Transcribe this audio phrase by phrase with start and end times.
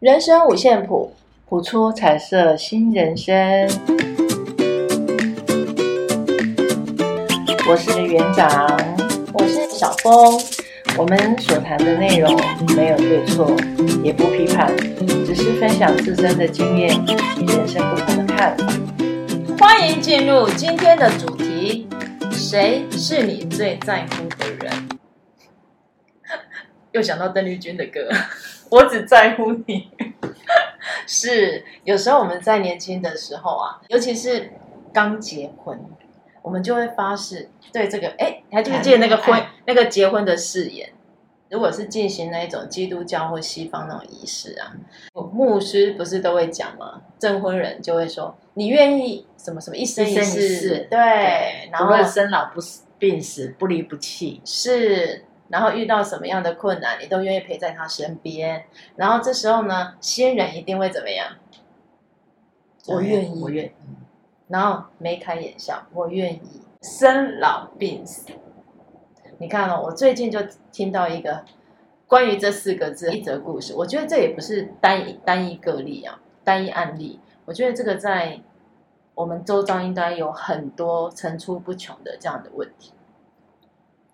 [0.00, 1.12] 人生五线谱，
[1.46, 3.68] 谱出彩色新人生。
[7.68, 8.48] 我是园长，
[9.34, 10.40] 我是小峰。
[10.96, 12.34] 我们所谈的内容
[12.74, 13.54] 没有对错，
[14.02, 14.74] 也不批判，
[15.26, 16.98] 只是分享自身的经验
[17.38, 18.72] 与人生不同的看法。
[19.58, 21.86] 欢迎进入今天的主题：
[22.32, 24.88] 谁是你最在乎的人？
[26.92, 28.08] 又想到邓丽君的歌，
[28.70, 29.90] 我只在乎你。
[31.06, 34.50] 是，有时候我们在年轻的时候啊，尤其是
[34.92, 35.78] 刚结婚，
[36.42, 40.90] 我们就会发誓对这个，哎，还记不记得那个婚那个结婚的誓言？
[41.48, 44.72] 如果是进行那一种基督教或西方那种仪式啊，
[45.32, 47.02] 牧师不是都会讲吗？
[47.18, 50.98] 证婚人就会说：“你愿意什么什么一生一世，对，
[51.72, 58.64] 然后生老不死、病死、不离不弃，是。”然后遇到什么样的困难，你都愿意陪在他身边。
[58.96, 61.36] 然后这时候呢，新人一定会怎么样？
[62.86, 63.72] 我愿意，我愿意。
[64.48, 66.62] 然后眉开眼笑，我愿意。
[66.82, 68.28] 生老病死，
[69.36, 70.40] 你看哦，我最近就
[70.72, 71.44] 听到一个
[72.06, 73.74] 关于这四个字一则故事。
[73.74, 77.20] 我觉得这也不是单一单一个例啊，单一案例。
[77.44, 78.40] 我觉得这个在
[79.14, 82.92] 我们周遭应该有很多层出不穷的这样的问题。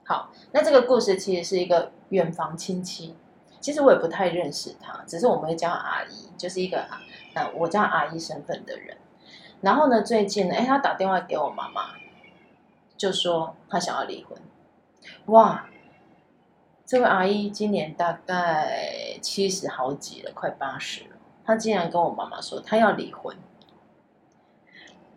[0.06, 3.16] 好，那这个故事其实是一个远房亲戚，
[3.60, 8.96] 其实我也不太认识他，只是我们会叫阿姨，就是一个啊，我叫阿姨身份的人。
[9.62, 11.94] 然后呢，最近呢，哎，他打电话给我妈妈，
[12.96, 14.38] 就说他想要离婚。
[15.26, 15.66] 哇，
[16.84, 23.36] 这位阿姨今年大概七十好几了，快八十了，她竟然跟我妈妈说她要离婚。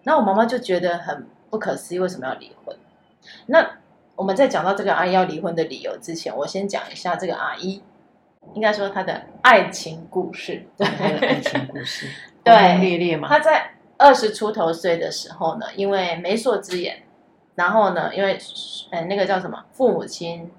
[0.02, 2.76] 那我妈妈就觉得很不可思议，为什么要离婚？
[3.46, 3.79] 那
[4.20, 7.82] 我们在讲到这个阿姨要离婚的理由之前，我先讲一下这个阿姨，
[8.54, 10.62] 应该说她的爱情故事。
[10.76, 12.06] 对，爱情故事，
[12.44, 13.30] 对，轰轰烈烈嘛。
[13.30, 17.02] 她在二十出头岁的时候呢，因为媒妁之言，
[17.56, 18.38] 然后呢，因为
[18.92, 20.52] 呃那个叫什么父母亲，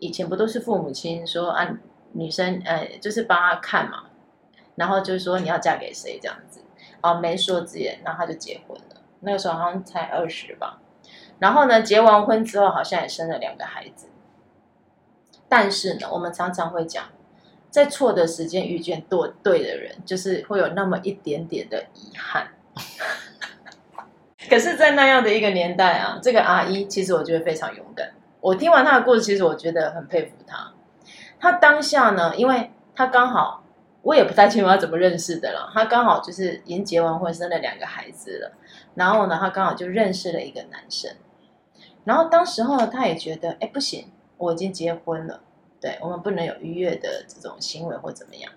[0.00, 1.78] 以前不都是父母亲说啊，
[2.10, 4.06] 女生呃就是帮她看嘛，
[4.74, 6.60] 然后就是说你要嫁给谁这样子，
[7.02, 9.00] 啊媒妁之言，然后她就结婚了。
[9.20, 10.80] 那个时候好像才二十吧。
[11.38, 14.08] 然后呢，结完婚之后好像也生了两个孩子，
[15.48, 17.04] 但是呢，我们常常会讲，
[17.70, 22.48] 在错的时间遇见对对的人，就是会有那么一点点的遗憾。
[24.48, 28.12] 可是，在那样的一个年代啊，这个阿姨其实我觉得非常勇敢。
[28.40, 30.72] 我听完她的故事，其实我觉得很佩服她。
[31.40, 33.63] 她当下呢，因为她刚好，
[34.04, 35.70] 我也不太清楚他怎么认识的了。
[35.74, 38.52] 他刚好就是已经结完婚，生了两个孩子了。
[38.94, 41.10] 然后呢，他刚好就认识了一个男生。
[42.04, 45.42] 然后当时候他也觉得，哎，不行，我已经结婚了，
[45.80, 48.52] 对，我们不能有逾越的这种行为或怎么样。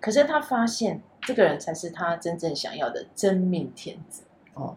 [0.00, 4.24] 可是他发现这个人才是他真正想要的真命天子
[4.54, 4.76] 哦。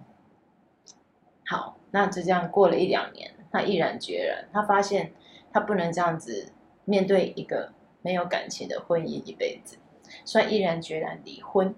[1.45, 5.13] 好，那就这样过了一两年，他毅然决然，他发现
[5.53, 6.51] 他不能这样子
[6.83, 7.71] 面对一个
[8.01, 9.77] 没有感情的婚姻一辈子，
[10.25, 11.73] 所以毅然决然离婚，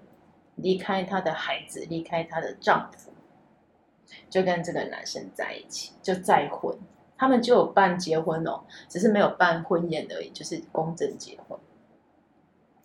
[0.56, 3.12] 离开她的孩子，离开她的丈夫。
[4.30, 6.78] 就跟这个男生在一起，就再婚，
[7.18, 11.58] 他们就有办结婚哦，只是没有办婚宴而已，就是公证结婚。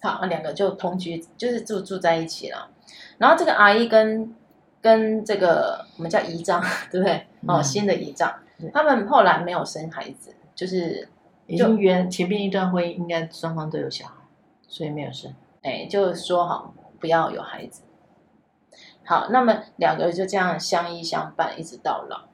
[0.01, 2.71] 好，那两个就同居，就是住住在一起了。
[3.19, 4.33] 然后这个阿姨跟
[4.81, 7.27] 跟这个我们叫姨丈， 对不对？
[7.49, 8.33] 哦，新的姨丈，
[8.73, 11.09] 他们后来没有生孩子，就是
[11.49, 14.15] 已经原前面一段婚姻应该双方都有小孩，
[14.77, 15.35] 所以没有生。
[15.63, 17.81] 哎，就说好不要有孩子。
[19.07, 22.25] 好，那么两个人就这样相依相伴，一直到老，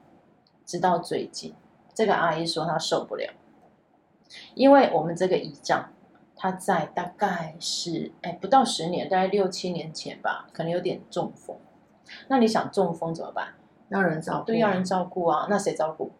[0.66, 1.54] 直到最近，
[1.94, 3.32] 这个阿姨说她受不了，
[4.54, 5.90] 因为我们这个姨丈，
[6.34, 11.56] 他在大概是哎不到十年，大概六七年前吧，可能有点中风。
[12.26, 13.54] 那你想中风怎么办？
[13.90, 15.46] 要人照顾啊，对，要人照顾啊。
[15.48, 16.10] 那谁照顾？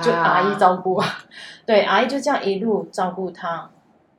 [0.00, 1.08] 就阿姨照顾啊。
[1.64, 3.68] 对，阿姨就这样一路照顾他，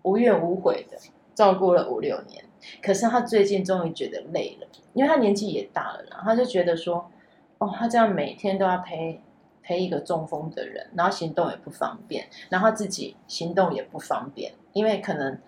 [0.01, 0.97] 无怨无悔的
[1.37, 2.43] 照顾了五六年。
[2.81, 7.11] 可是他最近终于觉得累了，因为他年纪也大了，然后他就觉得说，
[7.59, 9.21] 哦，他这样每天都要陪
[9.61, 15.39] 陪一个中风的人，然后行动也不方便，然后自己行动也不方便，因为可能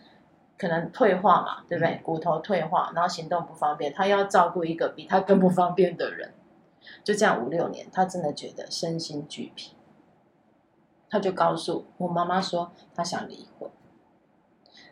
[0.55, 1.99] 可能退化嘛，对不对？
[2.03, 6.31] 骨头退化，然后行动不方便，他要照顾一个比他更不方便的人，
[7.03, 9.73] 就这样五六年，他真的觉得身心俱疲，
[11.09, 13.69] 他就告诉我妈妈说，他想离婚。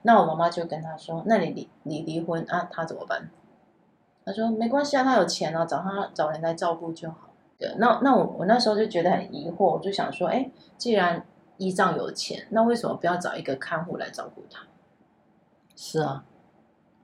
[0.04, 3.30] 那我妈妈就跟他说：“那你离你离婚啊，他怎么办？”
[4.26, 11.26] 他说：“没关系啊，他有钱啊，找他找人来照顾就好。”对，那那我我那时候就觉得很疑惑，我就想说：“哎，既然
[11.58, 14.64] 姨丈有钱，那为什么不要找一个看护来照顾他？”
[15.76, 16.24] 是啊，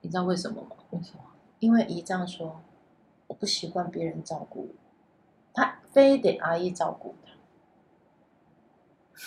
[0.01, 0.75] 你知道为什么吗？
[0.91, 1.21] 为什么？
[1.59, 2.61] 因为姨丈说
[3.27, 4.75] 我不习惯别人照顾我，
[5.53, 7.31] 他非得阿姨照顾他，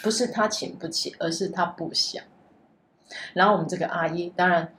[0.03, 2.23] 不是他请不起，而是他不想。
[3.35, 4.73] 然后我们这个阿姨，当然，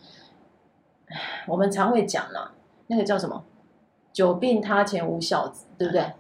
[1.48, 2.54] 我们常会讲了，
[2.88, 3.46] 那个叫什么
[4.12, 6.14] “久病榻前无孝子”，对不对？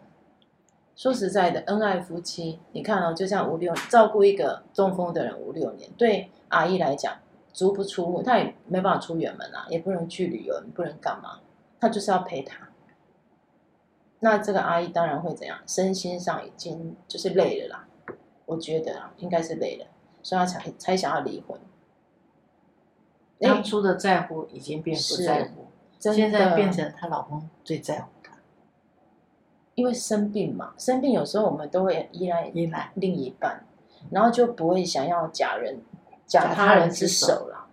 [0.95, 7.13] 说实在的，恩爱夫妻，你看哦，就像五六照顾一个中风的人五六年，对阿姨来讲，
[7.53, 11.39] 足不出户，她也没办法出远门啊，也不能去旅游，不能干嘛，
[11.79, 12.69] 她就是要陪他。
[14.21, 15.59] 那这个阿姨当然会怎样？
[15.67, 17.87] 身心上已经就是累了啦，
[18.47, 19.85] 我觉得啊，应该是累了，
[20.23, 21.59] 所以她才才想要离婚。
[23.39, 25.67] 当初的在乎已经变不在乎，
[25.99, 28.33] 现在变成她老公最在乎她。
[29.75, 33.63] 因为生病嘛，生病有时候我们都会依赖依赖另一半，
[34.09, 35.79] 然后就不会想要假人
[36.25, 37.67] 假他人之手了，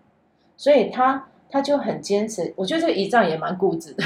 [0.56, 2.52] 所以他他就很坚持。
[2.56, 4.04] 我觉得这个姨丈也蛮固执的，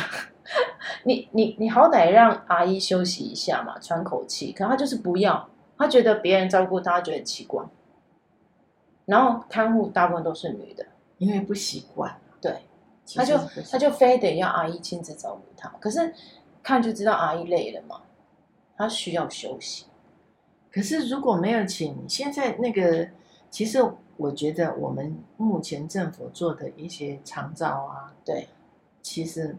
[1.02, 7.64] 你你你好歹让阿姨休息一下嘛，喘口气，可她就是不要，她觉得别人照顾他，他觉得很奇怪。
[9.06, 10.86] 然后看护大部分都是女的，
[11.18, 12.62] 因为不习惯，对，
[13.14, 13.36] 他就
[13.70, 16.14] 他就非得要阿姨亲自照顾他，可是。
[16.60, 18.02] 看就知道阿姨累了嘛，
[18.76, 19.86] 她需要休息。
[20.70, 23.08] 可是如果没有请，现在那个，
[23.48, 23.78] 其实
[24.18, 28.48] 我觉得我们目前政府做的一些长照啊，对，
[29.00, 29.56] 其实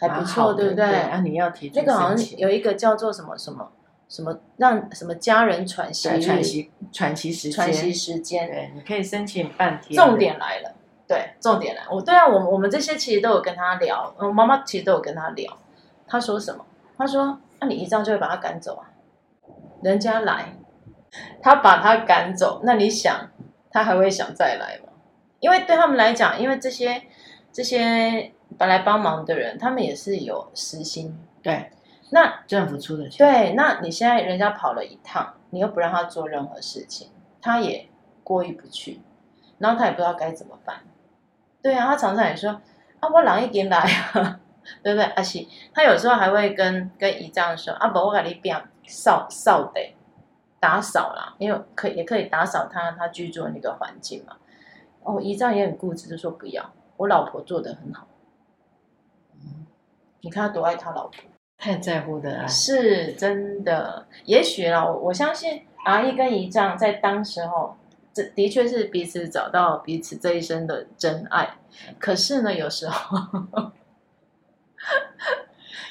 [0.00, 0.84] 还不错，对不对？
[0.84, 3.70] 啊，你要提出那个好像有一个叫做什么什么
[4.08, 9.96] 什么，让什么家人喘息喘息喘息时间喘息时间，对，你可以申请半天。
[9.96, 10.74] 重点来了，
[11.08, 15.58] 对，重点来，我对啊，我我们这些其实都有跟他聊，我妈妈其实都有跟他聊。
[16.06, 16.64] 他说什么？
[16.96, 18.92] 他说：“那你一丈就会把他赶走啊？
[19.82, 20.54] 人家来，
[21.42, 23.30] 他把他赶走，那你想，
[23.70, 24.92] 他还会想再来吗？
[25.40, 27.02] 因为对他们来讲，因为这些
[27.52, 31.18] 这些本来帮忙的人，他们也是有私心。
[31.42, 31.70] 对，
[32.10, 33.26] 那政府出的钱。
[33.26, 37.10] 对，那你现在人家跑了一趟，你又不让他做任何事情，
[37.40, 37.88] 他也
[38.22, 39.00] 过意不去，
[39.58, 40.80] 然后他也不知道该怎么办。
[41.62, 42.50] 对啊，他常常也说：
[43.00, 44.40] 啊，我狼一点来啊。
[44.82, 45.04] ”对不对？
[45.10, 49.94] 阿西，他有时候还会跟跟姨丈说：“啊，不，我给你变扫扫的，
[50.58, 54.36] 打扫啦，因为可也可以打扫他他居住的那个环境嘛。”
[55.04, 56.72] 哦，姨丈也很固执，就说不要。
[56.96, 58.06] 我老婆做的很好，
[59.34, 59.66] 嗯，
[60.22, 61.24] 你看他多爱他老婆，
[61.64, 64.06] 太在乎的爱，是真的。
[64.26, 67.74] 也许啦，我我相信阿姨跟姨丈在当时候，
[68.12, 71.56] 这的确是彼此找到彼此这一生的真爱。
[71.98, 73.46] 可是呢，有时候。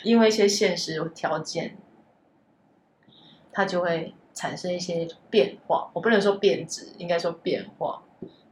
[0.04, 1.76] 因为一些现实条件，
[3.52, 5.90] 它就会产生一些变化。
[5.94, 8.04] 我不能说变质，应该说变化。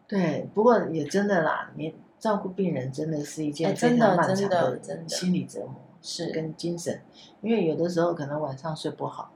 [0.08, 7.02] 对，不过也真的啦，你照顾病人真的是一件非常漫长的心理折磨，是跟精神。
[7.42, 9.32] 因为有的时候可能晚上睡不好，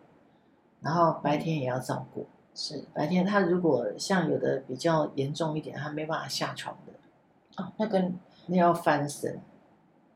[0.81, 2.27] 然后白天也要照顾。
[2.53, 7.63] 是白天他如果像有的比较严重一点，他没办法下床的。
[7.63, 8.17] 哦，那跟
[8.47, 9.41] 那要翻身。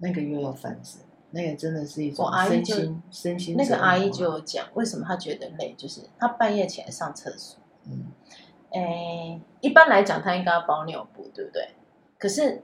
[0.01, 1.01] 那个又要翻身，
[1.31, 3.57] 那个真的是一种身心身心。
[3.57, 7.59] 那个阿姨就有讲，为什么她觉得累，就是她半夜起来上厕所。
[7.83, 8.05] 嗯，
[8.69, 11.75] 诶，一般来讲，她应该要包尿布，对不对？
[12.17, 12.63] 可是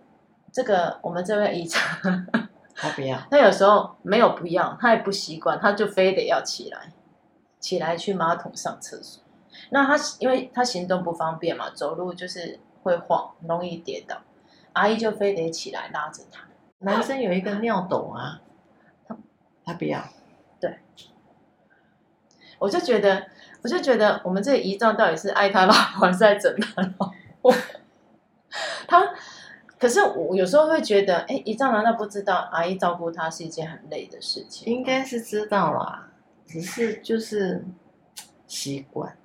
[0.53, 1.81] 这个我们这位姨丈，
[2.75, 6.91] 他不要，他有时候没有不要，他也不习惯，他就非得要起来，
[7.59, 9.23] 起来去马桶上厕所。
[9.69, 14.17] 那他因为他行动不方便嘛，走路就是会晃，容易跌倒，
[14.73, 16.43] 阿姨就非得起来拉着他。
[16.79, 18.41] 男生有一个尿斗啊，
[19.07, 19.17] 他
[19.63, 20.03] 他不要，
[20.59, 20.79] 对，
[22.59, 23.27] 我就觉得，
[23.63, 26.89] 我就觉得，我们这个姨丈到底是爱他老婆还是在整他老
[27.41, 27.53] 婆？
[28.87, 29.01] 他，
[29.85, 34.73] 可是我有时候会觉得，哎，姨丈难道不知道阿姨照顾他是一件很累的事情？
[34.73, 36.09] 应该是知道啦，
[36.43, 37.63] 只是就是
[38.47, 39.15] 习惯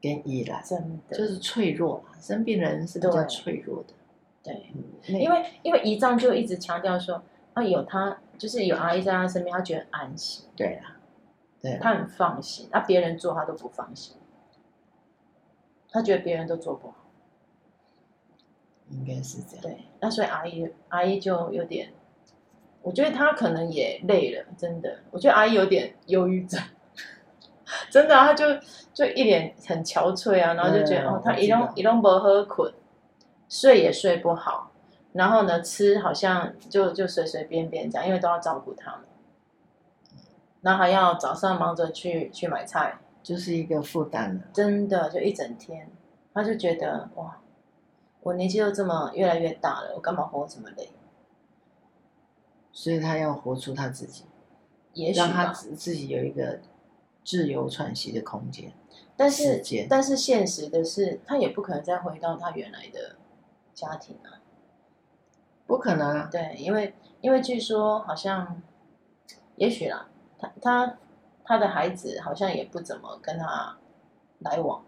[0.00, 3.94] 跟依赖，真的就是脆弱嘛，生病人是比较脆弱的。
[4.40, 4.72] 对，
[5.18, 7.20] 因为因为姨丈就一直强调说，
[7.54, 10.46] 啊，有他就是有阿姨在他身边，他觉得安心。
[10.54, 10.96] 对啊，
[11.60, 12.68] 对，他很放心。
[12.70, 14.14] 那别人做他都不放心，
[15.90, 17.03] 他觉得别人都做不好。
[18.90, 19.62] 应该是这样。
[19.62, 21.92] 对，那所以阿姨阿姨就有点，
[22.82, 24.98] 我觉得她可能也累了，真的。
[25.10, 26.60] 我觉得阿姨有点忧郁症，
[27.90, 28.46] 真的，她就
[28.92, 32.72] 就一脸很憔悴啊，然后就觉得哦，她一弄一弄不喝困。
[33.46, 34.72] 睡也睡不好，
[35.12, 39.00] 然后呢，吃好像就就随随便便这样，因为都要照顾他们，
[40.62, 44.40] 然后还要早上忙着去去买菜，就是一个负担了。
[44.52, 45.88] 真的，就一整天，
[46.32, 47.38] 他就觉得哇，
[48.24, 50.90] 我年纪都这么越来越大了，我干嘛活这么累？
[52.72, 54.24] 所以他要活出他自己，
[54.94, 56.58] 也许让他自自己有一个
[57.24, 58.72] 自由喘息的空间。
[59.16, 63.14] 但是，但是现实的是，他也不可能再回到他原来的
[63.72, 64.42] 家庭啊，
[65.66, 66.28] 不可能啊。
[66.32, 68.60] 对，因为因为据说好像，
[69.56, 70.98] 也许啦，他他
[71.44, 73.78] 他的孩子好像也不怎么跟他
[74.40, 74.82] 来往，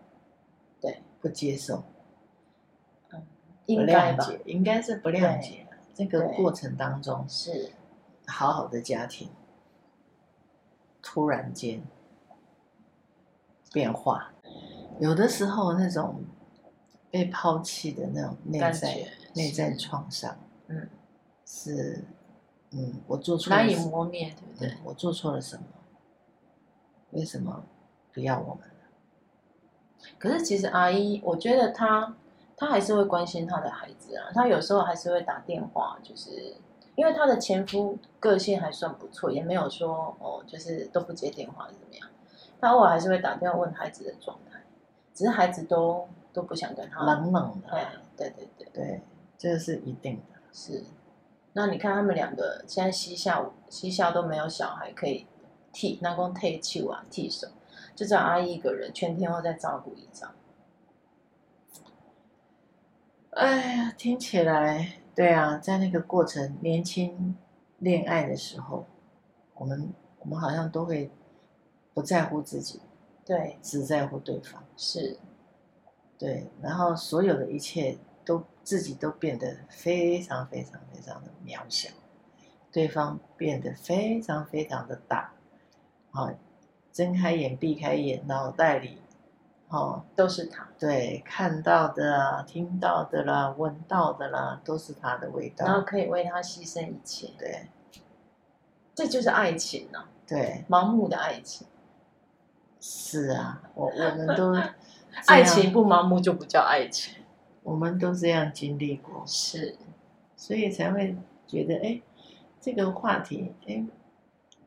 [0.81, 1.85] 对，不接受，
[3.67, 5.67] 嗯，应该吧，应该是不谅解。
[5.95, 7.73] 这个过程当中是
[8.27, 9.31] 好好的家庭，
[11.03, 11.83] 突然间。
[13.73, 14.33] 变化，
[15.01, 16.25] 有的时候那种
[17.11, 20.35] 被抛弃的那种内在内在创伤，
[20.69, 20.89] 嗯，
[21.45, 22.03] 是，
[22.71, 24.79] 嗯，我做错了难以磨灭，对不对？
[24.83, 25.65] 我做错了什么？
[27.11, 27.65] 为什么
[28.15, 28.75] 不要我们了？
[30.17, 32.17] 可是其实阿姨，我觉得她
[32.57, 36.55] 她还是会关心他的孩子啊，他有时候还是会打电话，就是
[36.95, 42.09] 因为他的前夫个性还算不错，也没有说哦，就是都不接电话怎么样。
[42.59, 44.59] 他偶尔还是会打电话问孩子的状态，
[45.13, 47.79] 只是孩子都都不想跟他冷冷的。
[48.17, 49.01] 对对对对对，
[49.37, 50.39] 这是一定的。
[50.51, 50.83] 是，
[51.53, 55.27] 那你看他们两个现在膝下膝下都没有小孩可以
[55.75, 57.49] 替，那光替手啊替手，
[57.95, 60.33] 就只有阿姨一个人全天候在照顾一张。
[63.37, 67.37] 哎呀，听起来对啊，在那个过程年轻
[67.79, 68.87] 恋爱的时候，
[69.53, 71.11] 我们我们好像都会。
[71.95, 72.83] 不在乎自己，
[73.25, 75.19] 对，只在乎对方，是，
[76.19, 81.89] 对，然后所有的一切都自己都变得非常非常非常的渺小，
[82.71, 85.33] 对方变得非常非常的大，
[86.11, 86.35] 啊，
[86.93, 88.99] 睁开眼闭开眼，脑袋里，
[89.69, 97.69] 哦，都是他，对，看到的、听到的啦、闻到的啦，都是他的味道，然后可以为他牺牲一切，对，
[98.95, 101.67] 这就是爱情呢、啊，对，盲目的爱情。
[102.79, 104.55] 是啊，我我们都
[105.27, 107.17] 爱情不盲目就不叫爱情，
[107.65, 109.77] 我们都这样经历过，是，
[110.37, 111.17] 所以才会
[111.49, 112.01] 觉得哎，
[112.61, 113.85] 这个话题哎，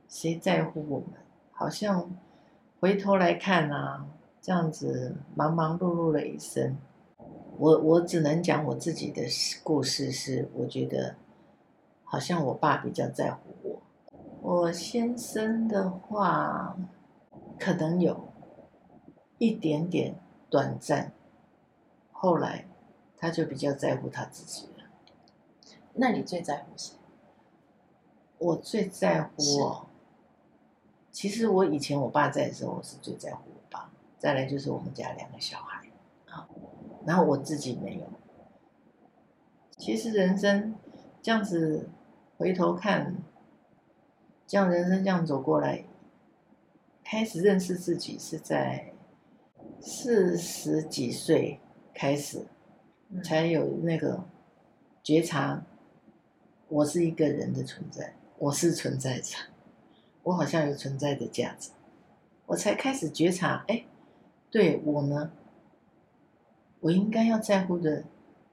[0.10, 1.12] 谁在乎我们？
[1.54, 2.10] 好像
[2.80, 4.06] 回头来看啊，
[4.50, 6.76] 这样子忙忙碌碌了一生，
[7.60, 9.22] 我我只能讲我自己的
[9.64, 11.18] 故事，是我觉得
[12.04, 13.82] 好像我爸比较在乎我，
[14.42, 16.76] 我先生的话。
[17.60, 18.30] 可能有
[19.38, 20.16] 一点点
[20.50, 21.12] 短暂，
[22.12, 22.66] 后来
[23.18, 24.86] 他就比较在乎他自己了。
[25.94, 26.96] 那你最在乎谁？
[28.40, 29.86] 我最在乎我。
[31.12, 33.49] 其实我以前我爸在的时候，我是最在乎。
[34.20, 35.88] 再来就是我们家两个小孩
[36.30, 36.48] 啊，
[37.08, 38.08] 然后我自己没有。
[39.78, 40.76] 其实人生
[41.22, 41.90] 这样子
[42.38, 43.16] 回头看，
[44.46, 45.86] 这样人生这样走过来。
[47.02, 48.94] 开始认识自己是在
[49.82, 51.60] 四十几岁
[51.92, 52.46] 开始，
[53.24, 54.26] 才有那个
[55.02, 55.66] 觉察，
[56.68, 59.38] 我是一个人的存在，我是存在着，
[60.22, 61.72] 我好像有存在的价值，
[62.46, 63.86] 我才开始觉察，哎，
[64.52, 65.32] 对我呢，
[66.80, 68.04] 我应该要在乎的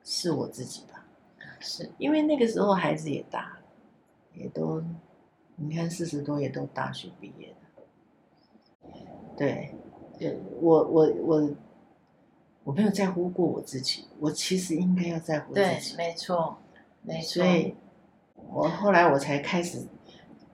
[0.05, 1.05] 是我自己吧？
[1.59, 3.59] 是因为那个时候孩子也大了，
[4.35, 4.83] 也都，
[5.57, 7.57] 你看四十多也都大学毕业了。
[9.37, 9.75] 对，
[10.19, 11.51] 对，我我我
[12.65, 15.97] 我没有在乎过我自己，我其实应该要在乎自己。
[15.97, 16.59] 对，没错，
[17.03, 17.43] 没错。
[17.43, 17.75] 所以，
[18.49, 19.87] 我后来我才开始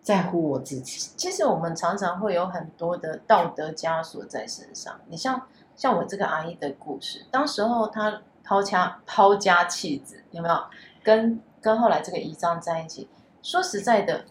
[0.02, 1.12] 在乎我自己。
[1.16, 5.00] 其实我们常常会有很多的道德枷锁在身上。
[5.06, 10.64] 你像像我这个阿姨的故事，当时候她抛家抛家弃子，有没有？
[11.02, 13.08] 跟跟后来这个姨丈在一起，
[13.42, 14.24] 说实在的，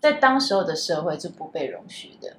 [0.00, 2.36] 在当时候的社会是不被容许的。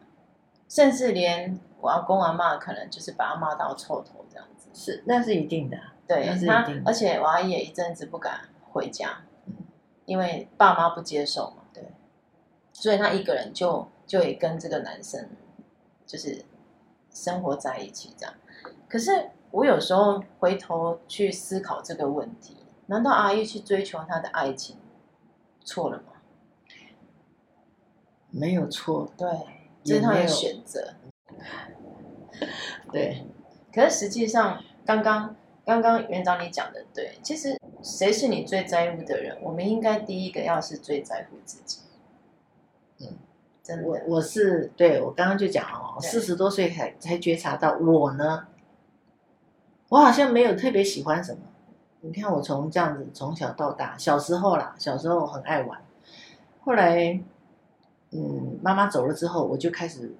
[0.67, 6.89] 甚至连我阿公阿妈可能就是把他骂到臭头这样子，是那是一定的，对，那是一定的。
[6.89, 9.34] 而且我阿姨也一阵子不敢回家，嗯，
[10.05, 11.83] 因为爸妈不接受嘛，对，
[12.73, 15.29] 所以他一个人就就也跟这个男生
[16.05, 16.45] 就是
[17.11, 18.33] 生活在一起这样。
[18.87, 22.57] 可是我有时候回头去思考这个问题，
[22.87, 24.77] 难道阿姨去追求他的爱情
[25.63, 26.13] 错了吗？
[28.29, 29.27] 没有错，对。
[29.83, 30.95] 这是他的选择，
[32.91, 33.23] 对。
[33.71, 35.35] 可是实际上，刚刚
[35.65, 39.37] 刚刚园长你讲的对，其实谁是你最在乎的人？
[39.41, 41.79] 我们应该第一个要是最在乎自己。
[42.99, 43.07] 嗯，
[43.63, 43.87] 真的。
[43.87, 48.47] 我我是对我刚刚就讲哦，四十多岁才才觉察到我呢，
[49.89, 51.39] 我好像没有特别喜欢什么，
[52.01, 55.81] 你看我从这样子从小到大，小时候啦，小时候很爱玩，
[56.63, 57.19] 后来，
[58.11, 60.13] 嗯，妈妈走了之后，我就开始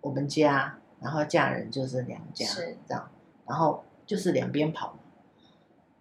[0.00, 3.10] 我们家，然后嫁人就是娘家，是这样，
[3.46, 4.96] 然后就是两边跑，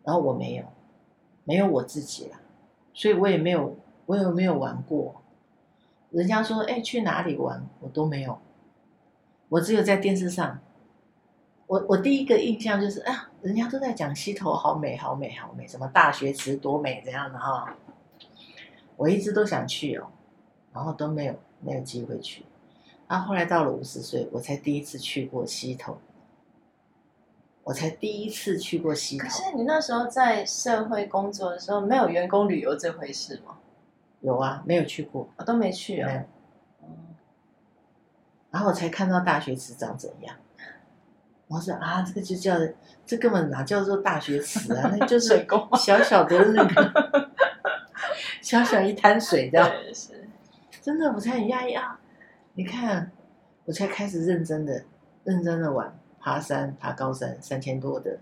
[0.03, 0.63] 然后我没有，
[1.43, 2.39] 没有我自己啦，
[2.93, 5.21] 所以我也没有，我也没有玩过。
[6.11, 8.39] 人家说，哎，去哪里玩，我都没有，
[9.49, 10.59] 我只有在电视上。
[11.67, 17.75] 我我第一个印象就是，啊，人家都在讲溪头好美，好美，好美，什么大学池多美，怎样的哈。
[18.95, 20.07] 我一直都想去哦，
[20.71, 22.45] 然后都没有没有机会去。
[23.07, 25.97] 然后后来到了五十岁，我才第一次去过溪头，
[27.65, 29.23] 我才第一次去过西头。
[29.23, 33.57] 可是你那时候在社会工作的时候，没有员工旅游这回事吗？
[34.21, 36.25] 有啊，没有去过，我都没去啊。
[36.83, 36.87] 嗯。
[38.51, 40.35] 然后我才看到大学池长怎样。
[41.47, 42.53] 我说啊，这个就叫，
[43.03, 44.95] 这根本哪叫做大学池啊？
[44.95, 45.45] 那就 是
[45.79, 47.31] 小小的那个，
[48.43, 49.67] 小小一滩水这样。
[49.91, 50.27] 是，
[50.83, 51.99] 真的，我才很压抑啊！
[52.53, 53.11] 你看，
[53.65, 54.83] 我才开始认真的、
[55.23, 55.91] 认真的玩
[56.25, 58.17] 爬山、爬高山，三千多的、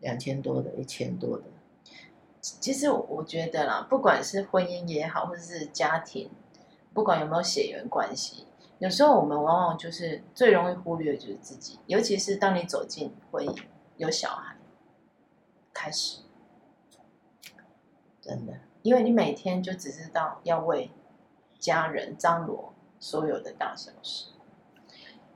[0.00, 1.44] 两千多的、一千多的。
[2.40, 6.28] 其实我觉得啦，不管是婚姻也好，或者是家庭，
[6.92, 8.48] 不管有没有血缘关系。
[8.80, 13.56] 有时候我们往往就是最容易忽略的就是自己，尤其是当你走进婚姻、
[13.96, 14.56] 有小孩
[15.72, 16.22] 开始，
[18.20, 20.90] 真的，因为你每天就只知道要为
[21.60, 24.30] 家人张罗所有的大小事，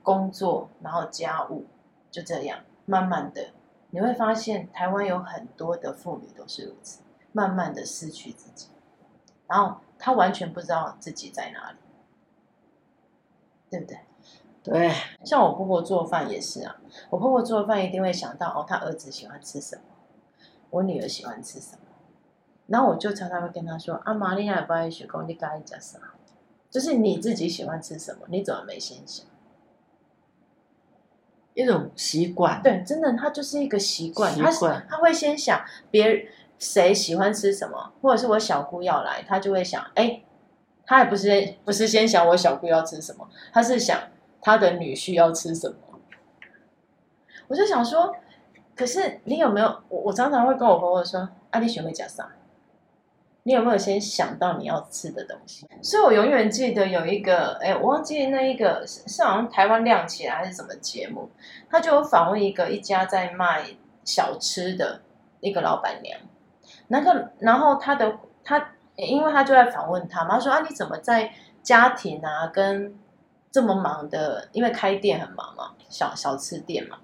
[0.03, 1.67] 工作，然后家务，
[2.11, 3.47] 就这样，慢慢的
[3.89, 6.99] 你会发现，台湾有很多的妇女都是如此，
[7.31, 8.67] 慢慢的失去自己，
[9.47, 11.77] 然后她完全不知道自己在哪里。
[13.69, 13.99] 对不对？
[14.61, 14.91] 对，
[15.23, 16.75] 像我婆婆做饭也是啊。
[17.09, 19.83] 我婆婆做饭一定会想到哦，她儿子喜欢吃什么，
[20.69, 21.83] 我女儿喜欢吃什么。
[22.67, 25.97] 然后我就常常会跟她说：“啊，玛利亚也不爱学工，你该讲啥？
[26.69, 29.25] 就是你自己喜欢吃什么，你怎么没先想？
[31.61, 32.61] 一种习惯。
[32.61, 34.33] 对，真的，他就是一个习惯。
[34.33, 34.85] 习惯。
[34.89, 36.25] 他他会先想别人
[36.59, 40.21] 谁喜欢吃什么，或者是我小姑要来，他就会想，哎。
[40.83, 43.97] 他也不是不是先想我小姑要吃什么，他是想
[44.41, 45.75] 他的女婿要吃什么。
[47.47, 48.13] 我就想说，
[48.75, 49.67] 可是你有没有？
[49.87, 52.29] 我我常常会跟我婆婆说：“啊，你学会讲啥？
[53.43, 61.29] 你有没有先想到你要吃的东西？”所以，我永远记得有一个，哎，我忘记那一个是好像台湾亮起来还是什么节目，
[61.69, 63.65] 他就有访问一个一家在卖
[64.03, 65.01] 小吃的
[65.39, 66.19] 一个老板娘，
[66.87, 68.71] 那个然后他的他。
[68.97, 71.31] 因为他就在访问他嘛，他说啊，你怎么在
[71.63, 72.93] 家庭啊跟
[73.49, 74.47] 这么忙的？
[74.51, 76.99] 因为开店很忙嘛，小小吃店嘛。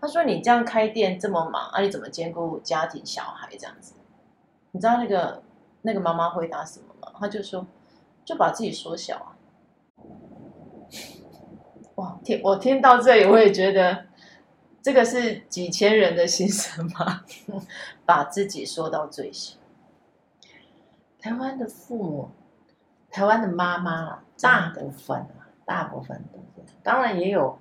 [0.00, 3.94] 他说你这样开店这么忙啊，你怎么兼顾家庭小孩这样子？
[4.70, 5.42] 你知道那个
[5.86, 7.12] 那个妈妈回答什么吗？
[7.20, 7.66] 她就说
[8.24, 9.36] 就把自己缩小啊。
[11.96, 14.06] 哇，听我听到这里，我也觉得
[14.82, 17.24] 这个是几千人的心声吧，
[18.06, 19.58] 把自己缩到最小。
[21.20, 22.30] 台湾的父母，
[23.10, 26.74] 台湾的妈妈，大部分啊，大部分都是。
[26.82, 27.58] 当然也有，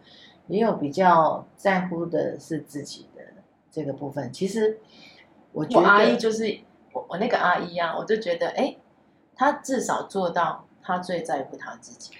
[0.47, 3.21] 也有比较在乎的是自己的
[3.69, 4.31] 这个部分。
[4.31, 4.79] 其实，
[5.51, 6.59] 我觉得我阿姨就是
[6.93, 8.77] 我，我那个阿姨啊，我就觉得，哎，
[9.35, 12.13] 她至少做到，她最在乎她自己。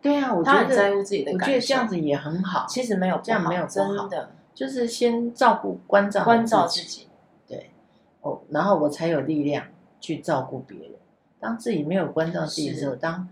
[0.00, 1.44] 对啊，我觉得她很在乎自己的感受。
[1.44, 2.66] 我觉得这样子也很好。
[2.66, 7.08] 其实没有这样没有真的，就是先照顾、关照、关照自己。
[7.46, 7.70] 对，
[8.22, 9.66] 哦，然后我才有力量。
[10.02, 10.92] 去照顾别人，
[11.38, 13.28] 当自己没有关照自己的时候，当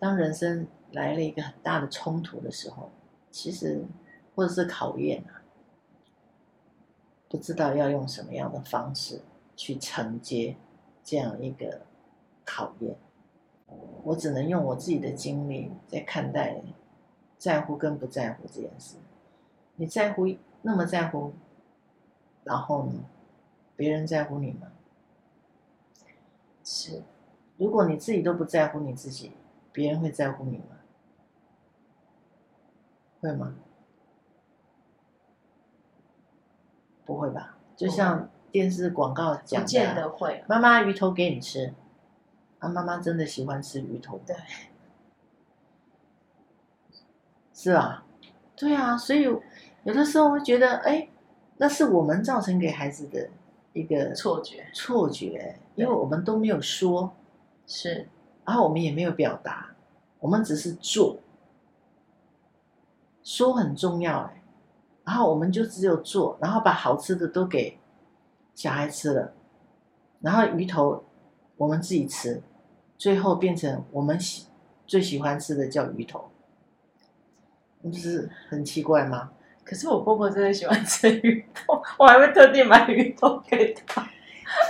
[0.00, 2.90] 当人生来了一个很大的冲突的时候，
[3.30, 3.84] 其实
[4.34, 5.38] 或者是考验啊，
[7.28, 9.20] 不知道要用什么样的方式
[9.56, 10.56] 去承接
[11.02, 11.82] 这样一个
[12.44, 12.96] 考验，
[14.04, 16.62] 我只能用我自己的经历在看待
[17.38, 18.96] 在乎跟不在乎这件事。
[19.76, 20.26] 你在乎，
[20.62, 21.32] 那么在乎，
[22.44, 22.92] 然后呢，
[23.74, 24.72] 别人在乎你吗？
[26.62, 27.02] 是，
[27.56, 29.32] 如果你自己都不在乎你自己，
[29.72, 30.78] 别人会在乎你吗？
[33.20, 33.56] 会吗？
[37.04, 37.58] 不会吧？
[37.76, 40.44] 就像电视广告讲的，不见得会。
[40.46, 41.74] 妈妈鱼头给你吃，
[42.60, 44.20] 啊，妈妈真的喜欢吃鱼头。
[44.24, 44.36] 对，
[47.52, 48.04] 是啊，
[48.54, 51.08] 对啊，所以有的时候会觉得，哎，
[51.56, 53.28] 那是我们造成给孩子的。
[53.74, 57.10] 一个错觉，错觉，因为我们都没有说，
[57.66, 58.06] 是，
[58.44, 59.70] 然后我们也没有表达，
[60.20, 61.16] 我们只是做，
[63.22, 64.42] 说很重要哎，
[65.04, 67.78] 然后我们就只有做，然后把好吃的都给
[68.54, 69.32] 小孩吃了，
[70.20, 71.04] 然后鱼头
[71.56, 72.42] 我们自己吃，
[72.96, 74.46] 最后变成我们喜
[74.86, 76.30] 最喜欢吃的叫鱼头，
[77.82, 79.30] 不是很奇怪吗？
[79.64, 84.06] 可是我婆婆真的喜欢吃鱼头，我还会特地买鱼头给她。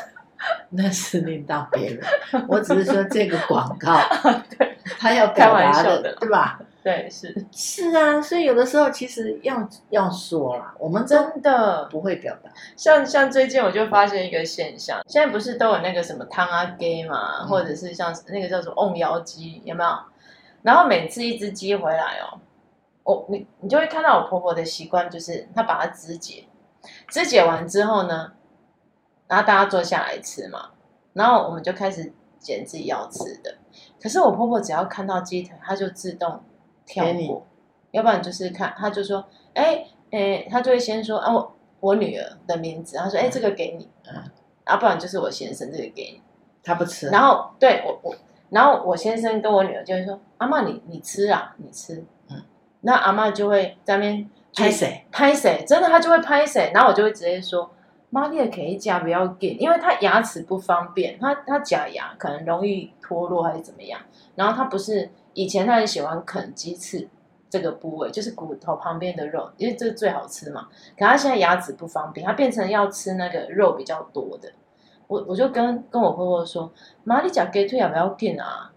[0.70, 3.96] 那是另当别论，我只是说这个广告，
[4.58, 6.60] 对，他要表达的，对吧？
[6.82, 12.50] 对，是是啊，所以有的时候其实要要说啦，我们真的不会表达。
[12.76, 19.90] 像像最近我就发现一个现象，现在不是都有那个什么汤阿给嘛，嗯、或者是像那个叫做瓮窑鸡，有没有？
[20.62, 22.40] 然后每次一只鸡回来哦，
[23.04, 26.46] 我你你就会看到我婆婆的习惯，就是她把它肢解，
[27.08, 28.32] 肢解完之后呢，
[29.28, 30.70] 然后大家坐下来吃嘛，
[31.12, 33.54] 然后我们就开始捡自己要吃的。
[34.02, 36.42] 可是我婆婆只要看到鸡腿，她就自动。
[36.84, 37.46] 跳过，
[37.92, 44.22] 要不然就是看，他就说，哎，哎，他就会先说啊，我我女儿的名字，他说，哎，这个给你，嗯，
[44.64, 46.22] 啊，不然就是我先生这个给你，
[46.62, 48.14] 他不吃，然后对我我，
[48.50, 52.42] 然后我先生跟我女儿就会说，阿妈你你吃啊，你吃，嗯，
[52.80, 55.06] 那阿妈就会在那边拍谁？
[55.10, 57.70] 拍谁，真的他就会拍谁，然后我就会直接说，
[58.10, 64.00] 妈你也可以夹不要给，因为他牙齿不方便，他他假牙可能容易脱落还是怎么样，
[64.34, 65.10] 然后他不是。
[65.34, 67.08] 以前他很喜欢啃鸡翅
[67.48, 70.68] 这个部位，就是骨头旁边的肉，因为这个最好吃嘛。
[70.98, 74.50] 可他现在牙齿不方便，他变成要吃那个肉比较多的。
[75.06, 76.72] 我我就跟跟我婆婆说
[77.04, 78.72] ：“妈，你讲鸡腿要不要紧啊？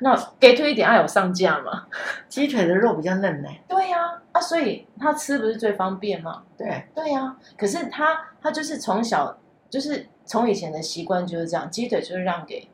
[0.00, 1.86] 那鸡腿一点爱有上架嘛？
[2.28, 6.42] 鸡腿的肉比较嫩呢。”对呀，啊，啊，所以他吃不是最方便吗？
[6.58, 7.34] 对对呀。
[7.56, 9.38] 可是他他就是从小
[9.70, 12.68] 就是从以前的习惯就是这样，鸡腿就是让给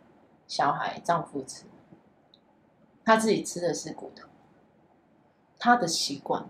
[0.49, 1.67] 小孩丈夫吃。
[3.09, 4.29] 他自己吃的是骨头，
[5.59, 6.45] 他的习惯，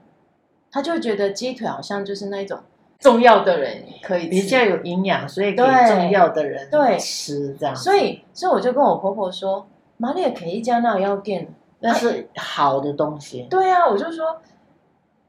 [0.73, 2.59] 他就会觉得鸡腿好像就是那种
[2.99, 7.77] 重要的人可以吃，比较有营养，所以给重要的人对吃这样。
[7.77, 9.69] 所以，所以我就跟我婆婆说
[9.99, 11.47] ：“玛丽也可以加那要店，
[11.79, 14.41] 那是好的东西。”对啊，我就说，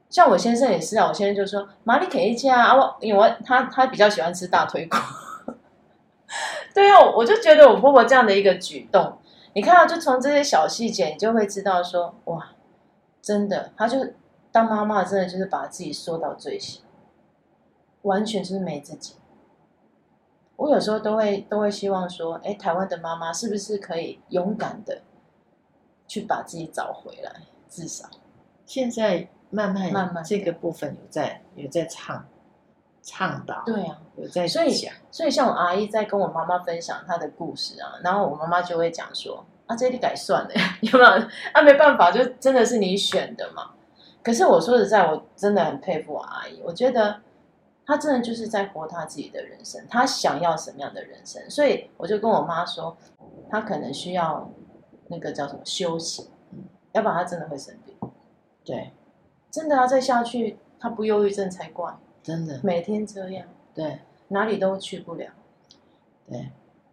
[0.08, 4.96] 像我先生也是啊，我先生就说：“玛丽肯一家啊，我因为他他比较喜欢吃大腿骨。
[6.74, 9.16] ”对啊，我就觉得我婆婆这样的一个举动。
[9.52, 12.52] 你看到，就从这些小细节，你就会知道说，哇，
[13.20, 13.98] 真的，他就
[14.52, 16.80] 当妈妈，真的就是把自己缩到最小，
[18.02, 19.14] 完全就是没自己。
[20.56, 25.02] 我有时候都会都会希望说，哎，台湾的妈妈是不是可以勇敢的
[26.06, 27.42] 去把自己找回来？
[27.68, 28.08] 至少
[28.66, 32.26] 现在慢慢慢慢这个部分有在有在唱。
[33.02, 34.72] 倡导对啊，有在所以
[35.10, 40.50] 所以像我阿姨在跟我妈妈分享她的故事啊，然后我妈妈就会讲说啊，这里改算了，
[40.82, 41.10] 有没有？
[41.52, 43.70] 啊，没办法，就真的是你选的嘛。
[44.22, 47.20] 可是我说实在，我真的很佩服我阿姨，我觉得
[47.86, 51.42] 她真的就是在活她自己的人生，她想要什么样的人生。
[51.48, 52.96] 所以我就跟我妈说，
[53.48, 54.50] 她可能需要
[55.08, 57.96] 那个叫什么休息，嗯，要不然她真的会生病。
[58.62, 58.92] 对，
[59.50, 61.96] 真的要再下去，她不忧郁症才怪。
[62.22, 62.60] 真的。
[62.62, 65.32] 每天这样，对，哪里都去不了，
[66.28, 66.50] 对，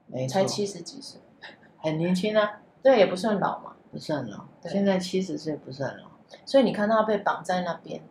[0.08, 1.20] 没错，才七十几岁，
[1.78, 6.10] 很年轻啊，对，也不算老嘛，不算老，现在七十岁不算老，
[6.46, 8.02] 所以你看他被绑在那边，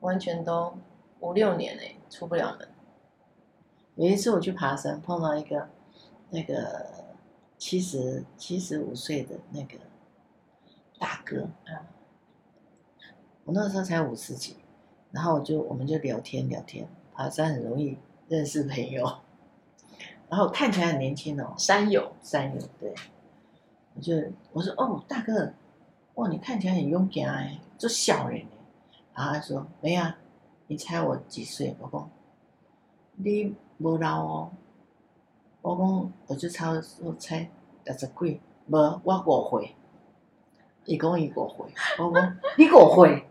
[0.00, 0.76] 完全都
[1.20, 2.68] 五六年哎，出不了门。
[3.96, 5.68] 有一次我去爬山，碰到一个
[6.30, 6.86] 那个
[7.56, 9.78] 七十七十五岁的那个
[10.98, 11.86] 大哥，啊，
[13.44, 14.56] 我那时候才五十几。
[15.10, 17.96] 然后我就我们就聊天聊天，爬山很容易
[18.28, 19.04] 认识朋友，
[20.28, 22.12] 然后看起来很年轻哦，山友。
[22.20, 22.94] 山友对，
[23.94, 24.14] 我就
[24.52, 25.52] 我说哦大哥，
[26.14, 28.48] 哇你看起来很勇敢哎，做小人哎，
[29.14, 30.04] 然后他说没有，
[30.66, 31.74] 你猜我几岁？
[31.80, 32.08] 我说
[33.16, 34.50] 你不老哦，
[35.62, 37.48] 我说我就差我猜
[37.84, 39.74] 六十几，无我五岁，
[40.84, 43.24] 伊讲伊五岁，我说你五岁，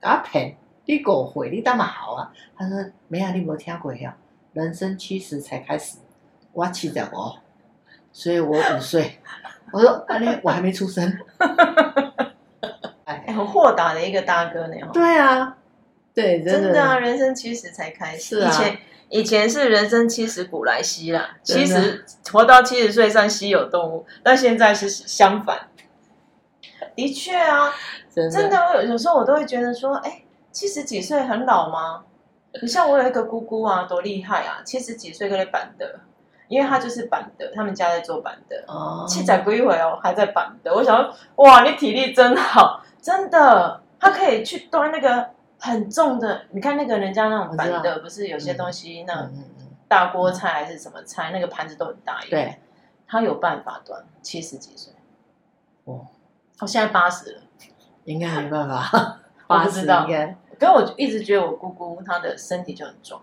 [0.00, 0.56] 假骗。
[0.88, 2.32] 你狗回，你干嘛好啊？
[2.56, 4.16] 他说：“没啊，你没听过呀？
[4.54, 5.98] 人生七十才开始，
[6.54, 7.36] 我七十五，
[8.10, 9.20] 所以我五岁。”
[9.70, 11.14] 我说：“啊，你我还没出生。
[13.04, 14.76] ”哎，很豁达的一个大哥呢。
[14.90, 15.58] 对啊，
[16.14, 18.40] 对，真的，啊，人生七十才开始。
[18.40, 18.78] 啊、以前
[19.10, 25.68] 以前是人生七十古来稀啦，七十活到七十岁算稀有动物，但现在是相反。
[26.96, 27.70] 的确啊，
[28.10, 30.22] 真的，真的，我有有时候我都会觉得说，哎。
[30.58, 32.02] 七十几岁很老吗？
[32.60, 34.60] 你像我有一个姑姑啊，多厉害啊！
[34.64, 36.00] 七十几岁跟你板的，
[36.48, 38.64] 因为她就是板的，他们家在做板的。
[38.66, 40.74] 哦，七仔归回哦，还在板的。
[40.74, 46.46] 我想说，哇，你体力真好，真的，他可以去端那个很重的。
[46.50, 49.30] 你看那个人家那种板的，不是有些东西那
[49.86, 52.18] 大锅菜还是什么菜，那个盘子都很大。
[52.28, 52.58] 对，
[53.06, 54.92] 他有办法端，七十几岁。
[55.84, 56.00] 哇，
[56.58, 57.42] 我现在八十了，
[58.06, 59.20] 应该没办法。
[59.46, 60.36] 我不知道，应该。
[60.58, 63.20] 可是我一直觉得我姑姑她的身体就很壮，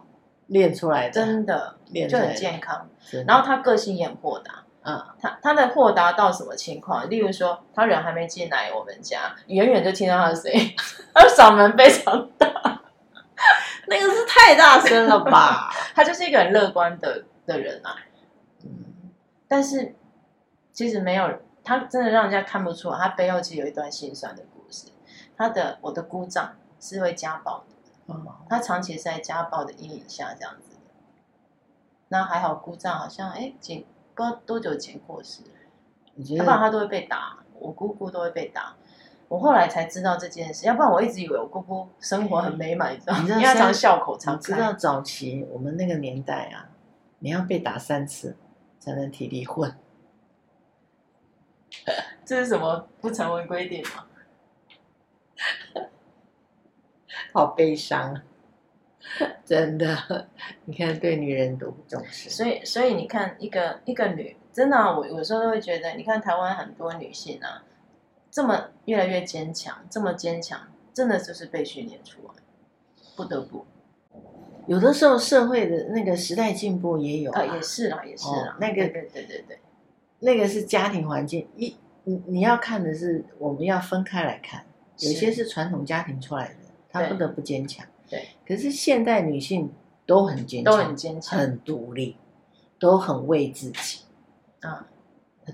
[0.48, 2.90] 练出来的，真的就很健康。
[3.28, 4.64] 然后她个性也很豁达。
[4.84, 7.10] 嗯，她她的豁达到什么情况？
[7.10, 10.74] 例如说，她人还没进来我们家，远远就听到她的声音，
[11.14, 12.48] 她的嗓门非常大，
[13.88, 15.72] 那个是太大声了吧？
[15.96, 17.96] 她就是一个很乐观的的人啊。
[18.64, 18.70] 嗯，
[19.48, 19.96] 但是
[20.72, 24.88] 其实没有，她真的让人家看不出来，她背后其实有一段心酸的故事。
[25.36, 26.54] 她的我的姑丈。
[26.80, 27.66] 是会家暴的，
[28.08, 30.82] 嗯，他长期是在家暴的阴影下这样子的。
[32.10, 33.84] 那还好，姑丈好像哎，前
[34.14, 35.42] 不知道多久前过世，
[36.16, 38.76] 要不然他都会被打，我姑姑都会被打。
[39.28, 43.24] 我后来才知道这件事，要不然我一直以为我姑姑生活很美满，你知道吗？
[43.28, 44.42] 因为他常笑口常开。
[44.42, 46.70] 知道早期我们那个年代啊，
[47.20, 48.38] 你要被打三次
[48.80, 49.76] 才能提离婚，
[52.24, 54.06] 这是什么不成文规定吗？
[57.36, 58.22] 好悲伤，
[59.44, 60.30] 真的。
[60.64, 62.30] 你看，对女人都不重视。
[62.30, 67.62] 所以，所以你看，一个一个女，真的、啊，我有时候都会觉得，你看台湾很多女性啊，
[68.32, 70.58] 这么越来越坚强，这么坚强，
[70.94, 72.36] 真的就是被训练出来，
[73.18, 73.66] 不得不。
[74.68, 78.54] 有的时候，社会的那个时代进步也有啊，呃、也是啦，也是啦。
[78.54, 79.60] 哦、那个，对对对对对，
[80.20, 81.46] 那个是家庭环境。
[81.58, 84.66] 一，你你要看的是，我们要分开来看，
[85.00, 86.56] 有些是传统家庭出来的。
[86.96, 88.30] 她不得不坚强，对。
[88.48, 89.70] 可是现代女性
[90.06, 92.16] 都很坚强，都很坚强，很独立，
[92.80, 94.04] 都很为自己，
[94.62, 94.88] 啊，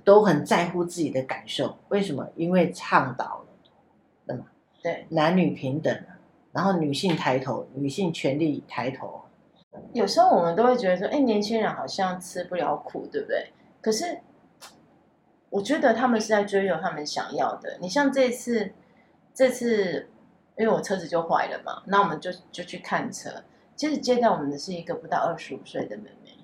[0.03, 1.79] 都很在乎自己的感受。
[1.89, 2.29] 为什么？
[2.35, 3.45] 因为倡导了，
[4.27, 4.45] 对吗？
[4.83, 6.03] 对，男女平等，
[6.51, 9.21] 然后女性抬头，女性权利抬头。
[9.93, 13.51] 有时候我们都会觉得说，哎，年轻人好像吃不了苦，对不对？
[13.81, 14.19] 可是
[15.49, 17.79] 我觉得他们是在追求他们想要的。
[17.81, 18.71] 你像这次，
[19.33, 20.07] 这次。
[20.61, 23.31] 因为我车子就坏了嘛，那我们就就去看车。
[23.75, 26.37] 其实接待我们的是一个不到二十五岁的妹妹，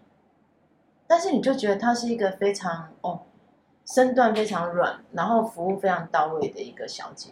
[1.06, 3.21] 但是你就觉得她是一个非常哦，
[3.86, 7.30] 身段非常软，然后服务非常到位的一个小姐。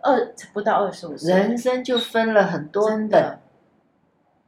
[0.00, 3.40] 二不到二十五岁，人生就分了很多的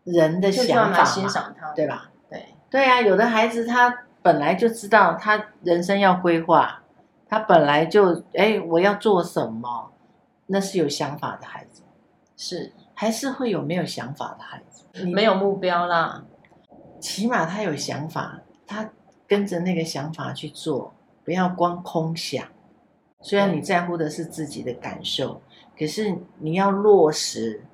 [0.05, 2.11] 人的想法，欣赏她，对吧？
[2.31, 6.83] 对对啊，有的孩子他本来就知道他人生要规划，
[7.29, 9.92] 他本来就哎，我要做什么。
[10.53, 11.83] 那是有想法的孩子，
[12.37, 15.07] 是还是会有没有想法的孩子？
[15.07, 16.23] 没有目标啦，
[17.01, 18.91] 起码他有想法，他
[19.27, 20.93] 跟着那个想法去做，
[21.25, 22.47] 不要光空想。
[23.23, 25.41] 虽然你在乎的是自己的感受，
[25.79, 27.65] 可是你要落实，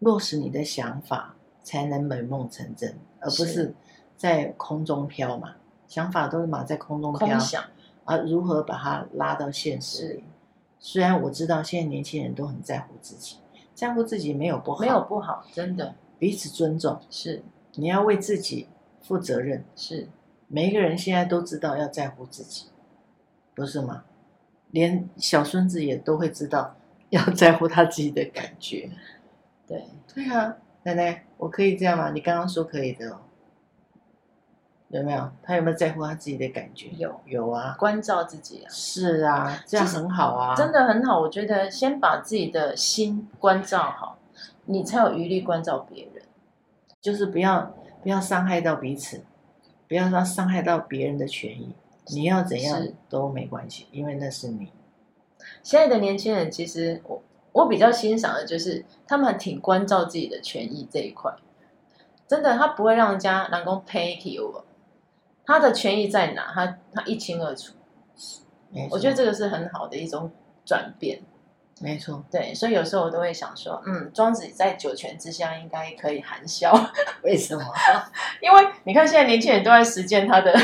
[0.00, 3.74] 落实你的想法，才能美梦成真，而不是
[4.18, 5.54] 在空中飘嘛。
[5.86, 7.38] 想法都是嘛在空中飘，
[8.04, 10.24] 啊，如何把它拉到现实里？
[10.80, 13.38] 虽然我知道现在年轻人都很在乎自己，
[13.74, 17.42] 在乎自己没有不好，没有不好，真的彼此尊重是。
[17.74, 18.68] 你要为自己
[19.02, 20.08] 负责任是。
[20.50, 22.68] 每一个人现在都知道要在乎自己，
[23.54, 24.04] 不是吗？
[24.70, 26.76] 连小孙子也都会知道
[27.10, 28.90] 要在乎他自己的感觉。
[29.66, 32.10] 对对啊，奶奶，我可以这样吗？
[32.12, 33.20] 你刚刚说可以的哦。
[34.88, 35.30] 有没有？
[35.42, 36.88] 他有没有在乎他自己的感觉？
[36.96, 38.68] 有有啊，关照自己啊。
[38.70, 41.20] 是啊，这样很好啊，真的很好。
[41.20, 44.18] 我觉得先把自己的心关照好，
[44.64, 46.22] 你才有余力关照别人。
[47.02, 49.22] 就是不要不要伤害到彼此，
[49.86, 51.74] 不要让伤害到别人的权益。
[52.06, 54.72] 你要怎样都没关系，因为那是你。
[55.62, 57.22] 现在的年轻人，其实我
[57.52, 61.30] 我比较欣赏的就是他们挺关照自己的权益这一块。
[62.26, 64.64] 真的，他不会让人家人工 pay you。
[65.48, 66.52] 他的权益在哪？
[66.54, 67.72] 他他一清二楚，
[68.90, 70.30] 我觉得这个是很好的一种
[70.62, 71.22] 转变。
[71.80, 76.70] 没错，对，所以有时候我都会想说，嗯，庄子在九泉之下应该可以含笑。
[77.24, 77.64] 为什么？
[78.42, 80.54] 因为你看现在年轻人都在实践他的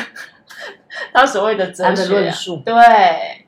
[1.14, 3.46] 他所谓的哲学、啊、论述，对，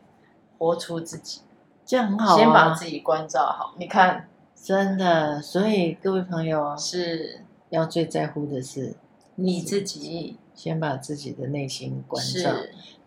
[0.57, 1.43] 活出自己，
[1.85, 2.39] 这样很好、啊。
[2.39, 8.95] 先把自己关照好，你看，真的，所以各位朋友是要最在乎的是
[9.35, 10.39] 你自己。
[10.57, 12.51] 先把自己的内心关照、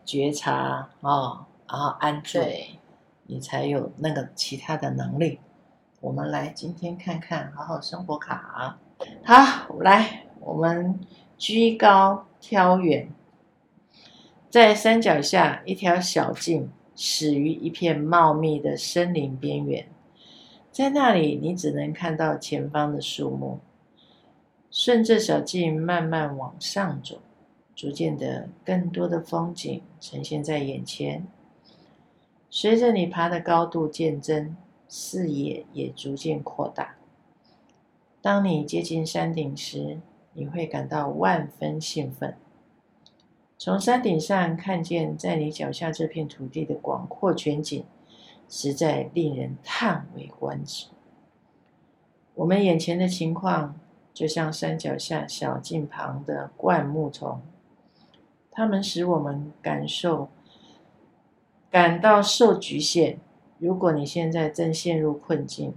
[0.06, 2.40] 觉察啊、哦，然后安住，
[3.26, 5.40] 你才有那个其他的能力。
[6.00, 8.78] 我们来今天看看好好生活卡。
[9.24, 11.00] 好，来，我们
[11.38, 13.10] 居高挑远，
[14.50, 19.90] 在山脚下一条小径，始于一片茂密的森林边缘，
[20.72, 23.60] 在那里，你只能看到前方的树木。
[24.72, 27.20] 顺着小径慢慢往上走，
[27.80, 31.26] 逐渐的更多的风景呈现在眼前。
[32.50, 34.58] 随着你爬的高度渐增，
[34.90, 36.98] 视野也逐渐扩大。
[38.22, 40.02] 当你接近山顶时，
[40.34, 42.36] 你会感到万分兴奋。
[43.58, 47.86] 从山顶上看见在你脚下这片土地的广阔全景，
[48.50, 50.88] 实在令人叹为观止。
[52.36, 53.80] 我们眼前的情况，
[54.14, 57.42] 就像山脚下小径旁的灌木丛，
[58.60, 60.28] 它们使我们感受
[61.72, 63.18] 感到受局限。
[63.58, 65.74] 如果你现在正陷入困境，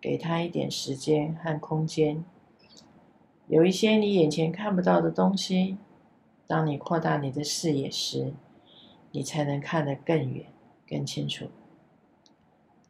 [0.00, 2.24] 给他一点时间和空间，
[3.46, 5.76] 有一些你眼前看不到的东西。
[6.46, 8.32] 当你扩大你的视野时，
[9.10, 10.46] 你才能看得更远、
[10.88, 11.48] 更清楚。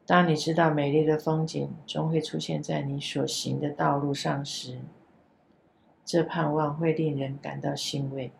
[0.05, 4.79] 当你知道美丽的风景终会出现在你所行的道路上时，
[6.05, 8.31] 这盼望会令人感到欣慰。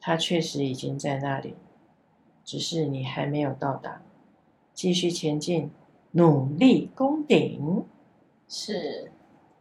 [0.00, 1.54] 它确实已经在那里，
[2.44, 4.02] 只是你还没有到达。
[4.72, 5.70] 继续前进。
[6.12, 7.84] 努力攻顶，
[8.48, 9.12] 是，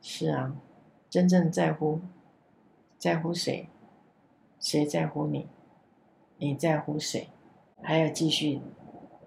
[0.01, 0.55] 是啊，
[1.07, 2.01] 真正在乎，
[2.97, 3.69] 在乎谁？
[4.59, 5.47] 谁在乎你？
[6.39, 7.29] 你在乎谁？
[7.83, 8.61] 还要继续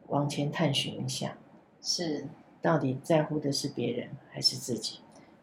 [0.09, 1.39] 往前探寻一下，
[1.81, 2.27] 是，
[2.61, 4.99] 到底在乎的是别人还是自己？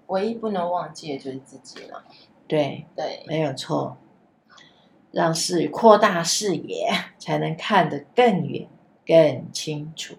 [0.07, 2.03] 唯一不能忘记的就是自己了。
[2.45, 3.95] 对对，没有错。
[5.11, 8.67] 让视扩大视野，才能看得更远、
[9.05, 10.15] 更清楚。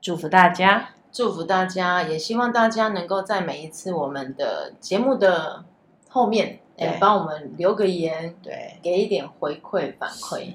[0.00, 5.64] 祝福大家，祝福大家，也希望大家能够在每一次我们的节目的
[6.08, 10.54] 后面，哎，帮我们留个言，对，给一点回馈反馈，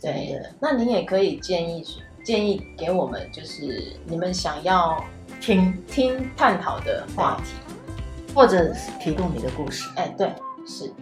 [0.00, 0.40] 对。
[0.60, 1.84] 那您也可以建议
[2.24, 5.02] 建议给我们，就是你们想要
[5.40, 7.52] 听听探讨的话题，
[8.34, 10.32] 或者提供你的故事，哎，对，
[10.66, 10.92] 是，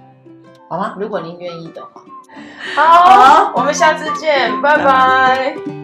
[0.68, 0.94] 好吗？
[0.98, 2.02] 如果您愿意的话，
[2.74, 4.60] 好，好，我们下次见。
[4.60, 5.75] 拜拜。